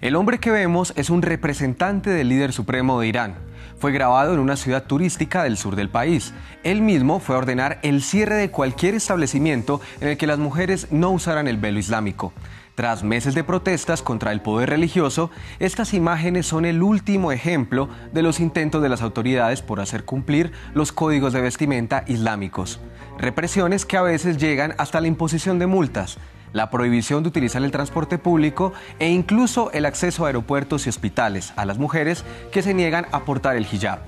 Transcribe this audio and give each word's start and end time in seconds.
El 0.00 0.16
hombre 0.16 0.40
que 0.40 0.50
vemos 0.50 0.92
es 0.96 1.10
un 1.10 1.22
representante 1.22 2.10
del 2.10 2.28
líder 2.28 2.52
supremo 2.52 3.00
de 3.00 3.06
Irán. 3.06 3.34
Fue 3.78 3.92
grabado 3.92 4.34
en 4.34 4.40
una 4.40 4.56
ciudad 4.56 4.84
turística 4.84 5.44
del 5.44 5.56
sur 5.56 5.76
del 5.76 5.88
país. 5.88 6.34
Él 6.64 6.82
mismo 6.82 7.20
fue 7.20 7.36
a 7.36 7.38
ordenar 7.38 7.78
el 7.82 8.02
cierre 8.02 8.34
de 8.34 8.50
cualquier 8.50 8.94
establecimiento 8.94 9.80
en 10.00 10.08
el 10.08 10.16
que 10.16 10.26
las 10.26 10.38
mujeres 10.38 10.88
no 10.90 11.10
usaran 11.10 11.46
el 11.46 11.56
velo 11.56 11.78
islámico. 11.78 12.32
Tras 12.74 13.04
meses 13.04 13.34
de 13.34 13.44
protestas 13.44 14.02
contra 14.02 14.32
el 14.32 14.40
poder 14.40 14.70
religioso, 14.70 15.30
estas 15.60 15.94
imágenes 15.94 16.46
son 16.46 16.64
el 16.64 16.82
último 16.82 17.30
ejemplo 17.30 17.88
de 18.12 18.22
los 18.22 18.40
intentos 18.40 18.82
de 18.82 18.88
las 18.88 19.02
autoridades 19.02 19.62
por 19.62 19.78
hacer 19.78 20.04
cumplir 20.04 20.52
los 20.74 20.90
códigos 20.90 21.32
de 21.32 21.42
vestimenta 21.42 22.04
islámicos. 22.08 22.80
Represiones 23.18 23.84
que 23.84 23.98
a 23.98 24.02
veces 24.02 24.38
llegan 24.38 24.74
hasta 24.78 25.00
la 25.00 25.06
imposición 25.06 25.58
de 25.58 25.66
multas 25.66 26.18
la 26.52 26.70
prohibición 26.70 27.22
de 27.22 27.28
utilizar 27.28 27.62
el 27.62 27.70
transporte 27.70 28.18
público 28.18 28.72
e 28.98 29.10
incluso 29.10 29.70
el 29.72 29.86
acceso 29.86 30.24
a 30.24 30.28
aeropuertos 30.28 30.86
y 30.86 30.88
hospitales 30.88 31.52
a 31.56 31.64
las 31.64 31.78
mujeres 31.78 32.24
que 32.50 32.62
se 32.62 32.74
niegan 32.74 33.06
a 33.12 33.24
portar 33.24 33.56
el 33.56 33.66
hijab. 33.70 34.00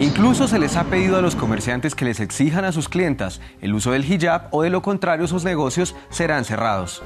Incluso 0.00 0.48
se 0.48 0.58
les 0.58 0.76
ha 0.76 0.84
pedido 0.84 1.16
a 1.16 1.20
los 1.20 1.36
comerciantes 1.36 1.94
que 1.94 2.04
les 2.04 2.18
exijan 2.20 2.64
a 2.64 2.72
sus 2.72 2.88
clientas 2.88 3.40
el 3.60 3.74
uso 3.74 3.92
del 3.92 4.10
hijab 4.10 4.48
o 4.50 4.62
de 4.62 4.70
lo 4.70 4.82
contrario 4.82 5.26
sus 5.26 5.44
negocios 5.44 5.94
serán 6.10 6.44
cerrados. 6.44 7.02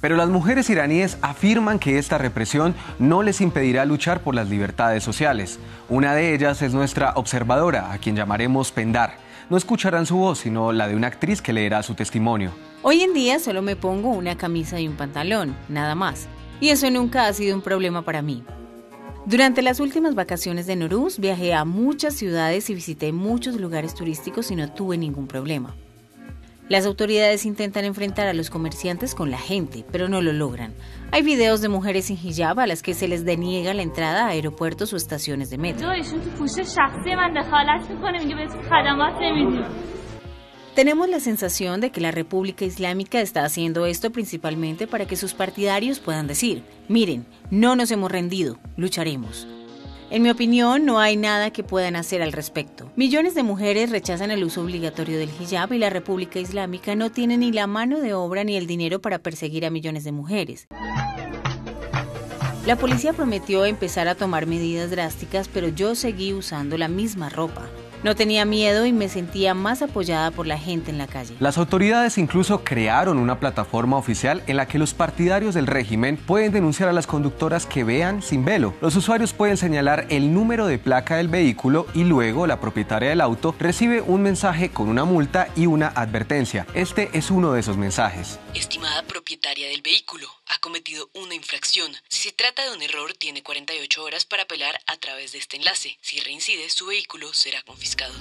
Pero 0.00 0.16
las 0.16 0.28
mujeres 0.30 0.70
iraníes 0.70 1.18
afirman 1.20 1.78
que 1.78 1.98
esta 1.98 2.16
represión 2.16 2.74
no 2.98 3.22
les 3.22 3.40
impedirá 3.40 3.84
luchar 3.84 4.22
por 4.22 4.34
las 4.34 4.48
libertades 4.48 5.02
sociales. 5.02 5.58
Una 5.88 6.14
de 6.14 6.34
ellas 6.34 6.62
es 6.62 6.72
nuestra 6.72 7.12
observadora, 7.16 7.92
a 7.92 7.98
quien 7.98 8.16
llamaremos 8.16 8.72
Pendar. 8.72 9.18
No 9.50 9.56
escucharán 9.56 10.06
su 10.06 10.16
voz, 10.16 10.38
sino 10.38 10.72
la 10.72 10.88
de 10.88 10.96
una 10.96 11.08
actriz 11.08 11.42
que 11.42 11.52
leerá 11.52 11.82
su 11.82 11.94
testimonio. 11.94 12.52
Hoy 12.82 13.02
en 13.02 13.12
día 13.12 13.38
solo 13.38 13.62
me 13.62 13.76
pongo 13.76 14.10
una 14.10 14.38
camisa 14.38 14.80
y 14.80 14.88
un 14.88 14.96
pantalón, 14.96 15.54
nada 15.68 15.94
más. 15.94 16.28
Y 16.60 16.70
eso 16.70 16.88
nunca 16.90 17.26
ha 17.26 17.32
sido 17.32 17.54
un 17.54 17.62
problema 17.62 18.02
para 18.02 18.22
mí. 18.22 18.42
Durante 19.26 19.60
las 19.60 19.80
últimas 19.80 20.14
vacaciones 20.14 20.66
de 20.66 20.76
Noruz 20.76 21.18
viajé 21.18 21.52
a 21.52 21.66
muchas 21.66 22.14
ciudades 22.14 22.70
y 22.70 22.74
visité 22.74 23.12
muchos 23.12 23.56
lugares 23.56 23.94
turísticos 23.94 24.50
y 24.50 24.56
no 24.56 24.72
tuve 24.72 24.96
ningún 24.96 25.26
problema. 25.26 25.74
Las 26.70 26.86
autoridades 26.86 27.46
intentan 27.46 27.84
enfrentar 27.84 28.28
a 28.28 28.32
los 28.32 28.48
comerciantes 28.48 29.16
con 29.16 29.28
la 29.32 29.38
gente, 29.38 29.84
pero 29.90 30.08
no 30.08 30.22
lo 30.22 30.32
logran. 30.32 30.72
Hay 31.10 31.22
videos 31.22 31.60
de 31.62 31.68
mujeres 31.68 32.04
sin 32.04 32.16
hijab 32.16 32.60
a 32.60 32.66
las 32.68 32.80
que 32.80 32.94
se 32.94 33.08
les 33.08 33.24
deniega 33.24 33.74
la 33.74 33.82
entrada 33.82 34.26
a 34.26 34.28
aeropuertos 34.28 34.92
o 34.92 34.96
estaciones 34.96 35.50
de 35.50 35.58
metro. 35.58 35.88
Tenemos 40.76 41.08
la 41.08 41.18
sensación 41.18 41.80
de 41.80 41.90
que 41.90 42.00
la 42.00 42.12
República 42.12 42.64
Islámica 42.64 43.20
está 43.20 43.42
haciendo 43.42 43.86
esto 43.86 44.12
principalmente 44.12 44.86
para 44.86 45.06
que 45.06 45.16
sus 45.16 45.34
partidarios 45.34 45.98
puedan 45.98 46.28
decir, 46.28 46.62
miren, 46.86 47.26
no 47.50 47.74
nos 47.74 47.90
hemos 47.90 48.12
rendido, 48.12 48.60
lucharemos. 48.76 49.48
En 50.10 50.22
mi 50.22 50.30
opinión, 50.30 50.84
no 50.84 50.98
hay 50.98 51.16
nada 51.16 51.52
que 51.52 51.62
puedan 51.62 51.94
hacer 51.94 52.20
al 52.20 52.32
respecto. 52.32 52.90
Millones 52.96 53.36
de 53.36 53.44
mujeres 53.44 53.90
rechazan 53.90 54.32
el 54.32 54.42
uso 54.42 54.60
obligatorio 54.60 55.16
del 55.18 55.30
hijab 55.40 55.72
y 55.72 55.78
la 55.78 55.88
República 55.88 56.40
Islámica 56.40 56.96
no 56.96 57.12
tiene 57.12 57.38
ni 57.38 57.52
la 57.52 57.68
mano 57.68 58.00
de 58.00 58.12
obra 58.12 58.42
ni 58.42 58.56
el 58.56 58.66
dinero 58.66 59.00
para 59.00 59.20
perseguir 59.20 59.64
a 59.64 59.70
millones 59.70 60.02
de 60.02 60.10
mujeres. 60.10 60.66
La 62.66 62.74
policía 62.76 63.12
prometió 63.12 63.64
empezar 63.64 64.08
a 64.08 64.16
tomar 64.16 64.46
medidas 64.46 64.90
drásticas, 64.90 65.46
pero 65.46 65.68
yo 65.68 65.94
seguí 65.94 66.32
usando 66.32 66.76
la 66.76 66.88
misma 66.88 67.28
ropa. 67.28 67.68
No 68.02 68.16
tenía 68.16 68.46
miedo 68.46 68.86
y 68.86 68.94
me 68.94 69.10
sentía 69.10 69.52
más 69.52 69.82
apoyada 69.82 70.30
por 70.30 70.46
la 70.46 70.56
gente 70.56 70.90
en 70.90 70.96
la 70.96 71.06
calle. 71.06 71.34
Las 71.38 71.58
autoridades 71.58 72.16
incluso 72.16 72.64
crearon 72.64 73.18
una 73.18 73.38
plataforma 73.38 73.98
oficial 73.98 74.42
en 74.46 74.56
la 74.56 74.66
que 74.66 74.78
los 74.78 74.94
partidarios 74.94 75.54
del 75.54 75.66
régimen 75.66 76.16
pueden 76.16 76.50
denunciar 76.50 76.88
a 76.88 76.94
las 76.94 77.06
conductoras 77.06 77.66
que 77.66 77.84
vean 77.84 78.22
sin 78.22 78.44
velo. 78.44 78.74
Los 78.80 78.96
usuarios 78.96 79.34
pueden 79.34 79.58
señalar 79.58 80.06
el 80.08 80.32
número 80.32 80.66
de 80.66 80.78
placa 80.78 81.16
del 81.16 81.28
vehículo 81.28 81.86
y 81.92 82.04
luego 82.04 82.46
la 82.46 82.58
propietaria 82.58 83.10
del 83.10 83.20
auto 83.20 83.54
recibe 83.58 84.00
un 84.00 84.22
mensaje 84.22 84.70
con 84.70 84.88
una 84.88 85.04
multa 85.04 85.48
y 85.54 85.66
una 85.66 85.88
advertencia. 85.88 86.66
Este 86.72 87.10
es 87.12 87.30
uno 87.30 87.52
de 87.52 87.60
esos 87.60 87.76
mensajes. 87.76 88.38
Estimada 88.54 89.02
propietaria 89.02 89.68
del 89.68 89.82
vehículo, 89.82 90.26
ha 90.50 90.58
cometido 90.58 91.08
una 91.14 91.34
infracción. 91.34 91.92
Si 92.08 92.28
se 92.28 92.32
trata 92.32 92.64
de 92.64 92.74
un 92.74 92.82
error, 92.82 93.14
tiene 93.14 93.42
48 93.42 94.02
horas 94.02 94.24
para 94.24 94.42
apelar 94.42 94.80
a 94.86 94.96
través 94.96 95.32
de 95.32 95.38
este 95.38 95.56
enlace. 95.56 95.96
Si 96.00 96.18
reincide, 96.20 96.68
su 96.70 96.86
vehículo 96.86 97.32
será 97.32 97.62
confiscado. 97.62 98.12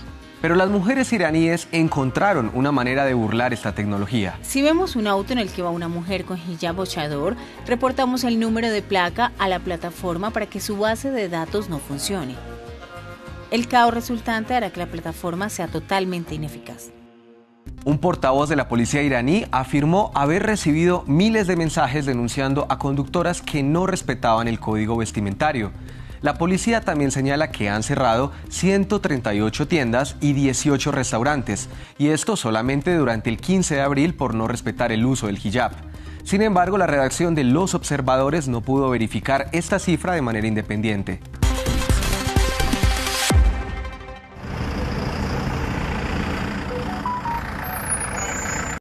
Pero 0.41 0.55
las 0.55 0.69
mujeres 0.69 1.11
iraníes 1.11 1.67
encontraron 1.71 2.51
una 2.53 2.71
manera 2.71 3.03
de 3.05 3.13
burlar 3.13 3.51
esta 3.51 3.73
tecnología. 3.73 4.39
Si 4.43 4.61
vemos 4.61 4.95
un 4.95 5.07
auto 5.07 5.33
en 5.33 5.39
el 5.39 5.51
que 5.51 5.63
va 5.63 5.69
una 5.71 5.87
mujer 5.87 6.23
con 6.23 6.37
hijab 6.37 6.79
o 6.79 6.85
chador, 6.85 7.35
reportamos 7.65 8.23
el 8.23 8.39
número 8.39 8.69
de 8.69 8.81
placa 8.81 9.33
a 9.37 9.49
la 9.49 9.59
plataforma 9.59 10.31
para 10.31 10.45
que 10.45 10.61
su 10.61 10.77
base 10.77 11.11
de 11.11 11.27
datos 11.27 11.67
no 11.67 11.79
funcione. 11.79 12.35
El 13.51 13.67
caos 13.67 13.93
resultante 13.93 14.53
hará 14.53 14.71
que 14.71 14.79
la 14.79 14.91
plataforma 14.91 15.49
sea 15.49 15.67
totalmente 15.67 16.35
ineficaz. 16.35 16.91
Un 17.85 17.97
portavoz 17.97 18.49
de 18.49 18.57
la 18.57 18.67
policía 18.67 19.01
iraní 19.01 19.45
afirmó 19.51 20.11
haber 20.13 20.43
recibido 20.43 21.03
miles 21.07 21.47
de 21.47 21.55
mensajes 21.55 22.05
denunciando 22.05 22.65
a 22.69 22.77
conductoras 22.77 23.41
que 23.41 23.63
no 23.63 23.87
respetaban 23.87 24.47
el 24.47 24.59
código 24.59 24.97
vestimentario. 24.97 25.71
La 26.21 26.33
policía 26.33 26.81
también 26.81 27.11
señala 27.11 27.49
que 27.49 27.69
han 27.69 27.81
cerrado 27.81 28.33
138 28.49 29.67
tiendas 29.69 30.17
y 30.19 30.33
18 30.33 30.91
restaurantes, 30.91 31.69
y 31.97 32.09
esto 32.09 32.35
solamente 32.35 32.93
durante 32.95 33.29
el 33.29 33.37
15 33.37 33.75
de 33.75 33.81
abril 33.81 34.13
por 34.13 34.35
no 34.35 34.47
respetar 34.49 34.91
el 34.91 35.05
uso 35.05 35.27
del 35.27 35.39
hijab. 35.41 35.71
Sin 36.25 36.41
embargo, 36.41 36.77
la 36.77 36.87
redacción 36.87 37.33
de 37.33 37.45
Los 37.45 37.73
Observadores 37.73 38.49
no 38.49 38.59
pudo 38.59 38.89
verificar 38.89 39.47
esta 39.53 39.79
cifra 39.79 40.13
de 40.13 40.21
manera 40.21 40.45
independiente. 40.45 41.21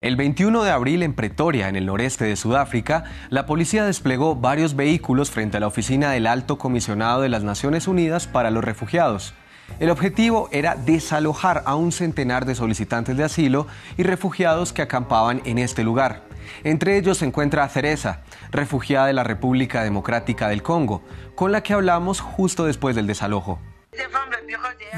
El 0.00 0.14
21 0.14 0.62
de 0.62 0.70
abril 0.70 1.02
en 1.02 1.12
Pretoria, 1.12 1.68
en 1.68 1.74
el 1.74 1.86
noreste 1.86 2.24
de 2.24 2.36
Sudáfrica, 2.36 3.02
la 3.30 3.46
policía 3.46 3.84
desplegó 3.84 4.36
varios 4.36 4.76
vehículos 4.76 5.32
frente 5.32 5.56
a 5.56 5.60
la 5.60 5.66
oficina 5.66 6.12
del 6.12 6.28
Alto 6.28 6.56
Comisionado 6.56 7.20
de 7.20 7.28
las 7.28 7.42
Naciones 7.42 7.88
Unidas 7.88 8.28
para 8.28 8.52
los 8.52 8.62
Refugiados. 8.62 9.34
El 9.80 9.90
objetivo 9.90 10.48
era 10.52 10.76
desalojar 10.76 11.64
a 11.66 11.74
un 11.74 11.90
centenar 11.90 12.44
de 12.44 12.54
solicitantes 12.54 13.16
de 13.16 13.24
asilo 13.24 13.66
y 13.96 14.04
refugiados 14.04 14.72
que 14.72 14.82
acampaban 14.82 15.42
en 15.44 15.58
este 15.58 15.82
lugar. 15.82 16.22
Entre 16.62 16.96
ellos 16.96 17.18
se 17.18 17.26
encuentra 17.26 17.68
Cereza, 17.68 18.20
refugiada 18.52 19.08
de 19.08 19.14
la 19.14 19.24
República 19.24 19.82
Democrática 19.82 20.48
del 20.48 20.62
Congo, 20.62 21.02
con 21.34 21.50
la 21.50 21.64
que 21.64 21.74
hablamos 21.74 22.20
justo 22.20 22.66
después 22.66 22.94
del 22.94 23.08
desalojo. 23.08 23.58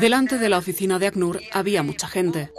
Delante 0.00 0.38
de 0.38 0.48
la 0.48 0.58
oficina 0.58 0.98
de 0.98 1.08
ACNUR 1.08 1.42
había 1.52 1.82
mucha 1.82 2.08
gente. 2.08 2.50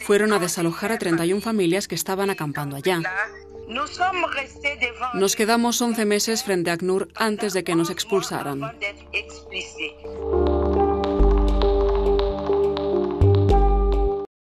Fueron 0.00 0.32
a 0.32 0.38
desalojar 0.38 0.92
a 0.92 0.98
31 0.98 1.40
familias 1.40 1.86
que 1.86 1.94
estaban 1.94 2.30
acampando 2.30 2.76
allá. 2.76 3.00
Nos 5.14 5.36
quedamos 5.36 5.80
11 5.80 6.04
meses 6.04 6.44
frente 6.44 6.70
a 6.70 6.74
ACNUR 6.74 7.08
antes 7.14 7.52
de 7.52 7.64
que 7.64 7.74
nos 7.74 7.90
expulsaran. 7.90 8.60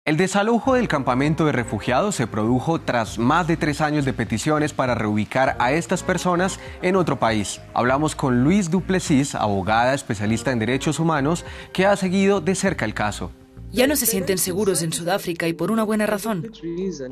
El 0.07 0.17
desalojo 0.17 0.75
del 0.75 0.87
campamento 0.87 1.47
de 1.47 1.51
refugiados 1.51 2.15
se 2.15 2.29
produjo 2.29 2.81
tras 2.81 3.19
más 3.19 3.49
de 3.49 3.57
tres 3.57 3.81
años 3.81 4.05
de 4.05 4.13
peticiones 4.13 4.73
para 4.73 4.95
reubicar 4.95 5.57
a 5.59 5.73
estas 5.73 6.05
personas 6.05 6.61
en 6.81 6.95
otro 6.95 7.19
país. 7.19 7.61
Hablamos 7.75 8.15
con 8.15 8.45
Luis 8.45 8.71
Duplessis, 8.71 9.35
abogada 9.35 9.95
especialista 9.95 10.53
en 10.53 10.61
derechos 10.61 11.01
humanos, 11.01 11.45
que 11.73 11.87
ha 11.87 11.97
seguido 11.97 12.41
de 12.41 12.55
cerca 12.55 12.85
el 12.85 12.95
caso. 12.95 13.33
Ya 13.73 13.89
no 13.89 13.97
se 13.97 14.07
sienten 14.07 14.39
seguros 14.39 14.83
en 14.83 14.93
Sudáfrica 14.93 15.49
y 15.49 15.55
por 15.55 15.73
una 15.73 15.83
buena 15.83 16.07
razón. 16.07 16.53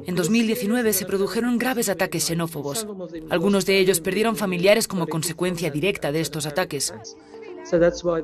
En 0.06 0.14
2019 0.14 0.92
se 0.92 1.04
produjeron 1.04 1.58
graves 1.58 1.88
ataques 1.88 2.24
xenófobos. 2.24 2.86
Algunos 3.28 3.66
de 3.66 3.80
ellos 3.80 3.98
perdieron 3.98 4.36
familiares 4.36 4.86
como 4.86 5.08
consecuencia 5.08 5.68
directa 5.68 6.12
de 6.12 6.20
estos 6.20 6.46
ataques. 6.46 6.94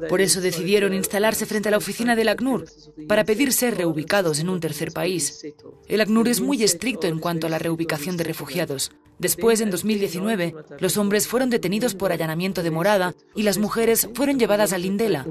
Por 0.08 0.20
eso 0.20 0.40
decidieron 0.40 0.94
instalarse 0.94 1.46
frente 1.46 1.69
a 1.69 1.70
la 1.70 1.78
oficina 1.78 2.14
del 2.14 2.28
ACNUR 2.28 2.66
para 3.08 3.25
pedir 3.25 3.52
ser 3.52 3.76
reubicados 3.76 4.38
en 4.40 4.48
un 4.48 4.60
tercer 4.60 4.92
país. 4.92 5.44
El 5.88 6.00
ACNUR 6.00 6.28
es 6.28 6.40
muy 6.40 6.62
estricto 6.62 7.06
en 7.06 7.19
cuanto 7.19 7.46
a 7.46 7.50
la 7.50 7.58
reubicación 7.58 8.16
de 8.16 8.25
refugiados. 8.25 8.92
Después, 9.19 9.60
en 9.60 9.70
2019, 9.70 10.54
los 10.78 10.96
hombres 10.96 11.28
fueron 11.28 11.50
detenidos 11.50 11.94
por 11.94 12.12
allanamiento 12.12 12.62
de 12.62 12.70
morada 12.70 13.14
y 13.34 13.42
las 13.42 13.58
mujeres 13.58 14.08
fueron 14.14 14.38
llevadas 14.38 14.72
a 14.72 14.78
Lindela, 14.78 15.26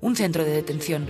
un 0.00 0.16
centro 0.16 0.44
de 0.44 0.50
detención. 0.50 1.06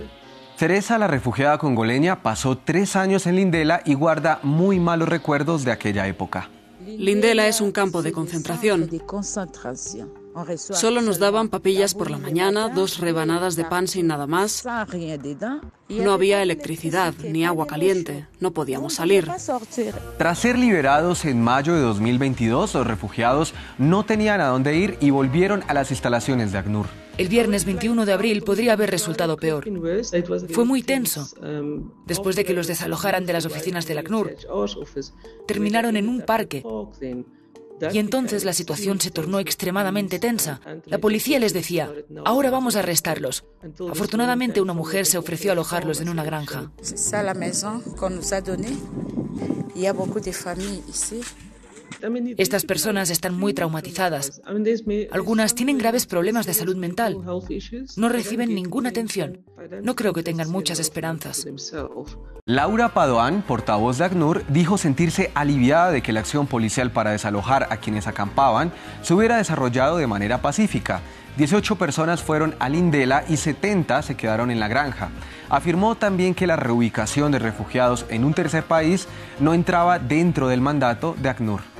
Teresa, 0.57 0.97
la 0.97 1.07
refugiada 1.07 1.57
congoleña, 1.57 2.23
pasó 2.23 2.57
tres 2.57 2.95
años 2.95 3.27
en 3.27 3.35
Lindela 3.35 3.81
y 3.85 3.93
guarda 3.93 4.39
muy 4.41 4.79
malos 4.79 5.07
recuerdos 5.07 5.63
de 5.63 5.71
aquella 5.71 6.07
época. 6.07 6.49
Lindela 6.85 7.47
es 7.47 7.61
un 7.61 7.71
campo 7.71 8.01
de 8.01 8.11
concentración. 8.11 8.89
Solo 10.57 11.01
nos 11.01 11.19
daban 11.19 11.49
papillas 11.49 11.93
por 11.93 12.11
la 12.11 12.17
mañana, 12.17 12.69
dos 12.69 12.99
rebanadas 12.99 13.55
de 13.55 13.65
pan 13.65 13.87
sin 13.87 14.07
nada 14.07 14.27
más. 14.27 14.65
No 15.89 16.11
había 16.11 16.43
electricidad 16.43 17.13
ni 17.23 17.45
agua 17.45 17.67
caliente. 17.67 18.27
No 18.39 18.51
podíamos 18.51 18.95
salir. 18.95 19.27
Tras 20.17 20.39
ser 20.39 20.59
liberados 20.59 21.25
en 21.25 21.41
mayo 21.41 21.73
de 21.73 21.81
2022, 21.81 22.73
los 22.73 22.87
refugiados 22.87 23.53
no 23.77 24.05
tenían 24.05 24.41
a 24.41 24.47
dónde 24.47 24.75
ir 24.75 24.97
y 24.99 25.09
volvieron 25.09 25.63
a 25.67 25.73
las 25.73 25.91
instalaciones 25.91 26.51
de 26.51 26.57
ACNUR. 26.57 26.87
El 27.17 27.29
viernes 27.29 27.65
21 27.65 28.05
de 28.05 28.13
abril 28.13 28.43
podría 28.43 28.73
haber 28.73 28.91
resultado 28.91 29.37
peor. 29.37 29.65
Fue 30.51 30.65
muy 30.65 30.83
tenso. 30.83 31.27
Después 32.05 32.35
de 32.35 32.45
que 32.45 32.53
los 32.53 32.67
desalojaran 32.67 33.25
de 33.25 33.33
las 33.33 33.45
oficinas 33.45 33.87
del 33.87 33.97
ACNUR, 33.99 34.35
terminaron 35.47 35.97
en 35.97 36.09
un 36.09 36.21
parque 36.21 36.63
y 37.91 37.99
entonces 37.99 38.43
la 38.43 38.53
situación 38.53 38.99
se 38.99 39.11
tornó 39.11 39.39
extremadamente 39.39 40.19
tensa. 40.19 40.59
La 40.85 40.97
policía 40.97 41.39
les 41.39 41.53
decía, 41.53 41.91
ahora 42.25 42.49
vamos 42.49 42.75
a 42.75 42.79
arrestarlos. 42.79 43.45
Afortunadamente 43.89 44.61
una 44.61 44.73
mujer 44.73 45.05
se 45.05 45.17
ofreció 45.17 45.51
a 45.51 45.53
alojarlos 45.53 46.01
en 46.01 46.09
una 46.09 46.23
granja. 46.23 46.71
Estas 52.37 52.65
personas 52.65 53.09
están 53.09 53.37
muy 53.37 53.53
traumatizadas. 53.53 54.41
Algunas 55.11 55.55
tienen 55.55 55.77
graves 55.77 56.05
problemas 56.05 56.45
de 56.45 56.53
salud 56.53 56.75
mental. 56.75 57.17
No 57.95 58.09
reciben 58.09 58.53
ninguna 58.53 58.89
atención. 58.89 59.43
No 59.83 59.95
creo 59.95 60.13
que 60.13 60.23
tengan 60.23 60.49
muchas 60.49 60.79
esperanzas. 60.79 61.47
Laura 62.45 62.93
Padoan, 62.93 63.41
portavoz 63.41 63.97
de 63.97 64.05
ACNUR, 64.05 64.45
dijo 64.47 64.77
sentirse 64.77 65.31
aliviada 65.33 65.91
de 65.91 66.01
que 66.01 66.13
la 66.13 66.21
acción 66.21 66.47
policial 66.47 66.91
para 66.91 67.11
desalojar 67.11 67.67
a 67.69 67.77
quienes 67.77 68.07
acampaban 68.07 68.71
se 69.01 69.13
hubiera 69.13 69.37
desarrollado 69.37 69.97
de 69.97 70.07
manera 70.07 70.41
pacífica. 70.41 71.01
18 71.37 71.75
personas 71.75 72.23
fueron 72.23 72.55
a 72.59 72.69
Lindela 72.69 73.23
y 73.27 73.37
70 73.37 74.01
se 74.01 74.15
quedaron 74.15 74.49
en 74.49 74.59
la 74.59 74.67
granja. 74.67 75.09
Afirmó 75.49 75.95
también 75.95 76.33
que 76.33 76.47
la 76.47 76.55
reubicación 76.55 77.31
de 77.31 77.39
refugiados 77.39 78.05
en 78.09 78.23
un 78.23 78.33
tercer 78.33 78.63
país 78.63 79.07
no 79.39 79.53
entraba 79.53 79.99
dentro 79.99 80.47
del 80.47 80.61
mandato 80.61 81.15
de 81.21 81.29
ACNUR. 81.29 81.76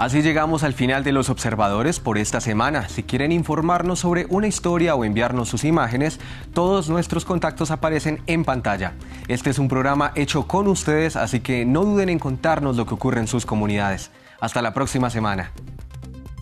Así 0.00 0.22
llegamos 0.22 0.62
al 0.62 0.72
final 0.72 1.04
de 1.04 1.12
los 1.12 1.28
observadores 1.28 2.00
por 2.00 2.16
esta 2.16 2.40
semana. 2.40 2.88
Si 2.88 3.02
quieren 3.02 3.32
informarnos 3.32 3.98
sobre 3.98 4.24
una 4.30 4.46
historia 4.46 4.94
o 4.94 5.04
enviarnos 5.04 5.50
sus 5.50 5.62
imágenes, 5.62 6.20
todos 6.54 6.88
nuestros 6.88 7.26
contactos 7.26 7.70
aparecen 7.70 8.22
en 8.26 8.46
pantalla. 8.46 8.94
Este 9.28 9.50
es 9.50 9.58
un 9.58 9.68
programa 9.68 10.12
hecho 10.14 10.46
con 10.46 10.68
ustedes, 10.68 11.16
así 11.16 11.40
que 11.40 11.66
no 11.66 11.84
duden 11.84 12.08
en 12.08 12.18
contarnos 12.18 12.76
lo 12.76 12.86
que 12.86 12.94
ocurre 12.94 13.20
en 13.20 13.26
sus 13.26 13.44
comunidades. 13.44 14.10
Hasta 14.40 14.62
la 14.62 14.72
próxima 14.72 15.10
semana. 15.10 15.50